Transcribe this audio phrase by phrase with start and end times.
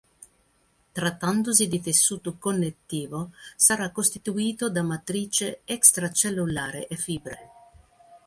[0.93, 7.49] Trattandosi di tessuto connettivo sarà costituito da matrice extracellulare e fibre.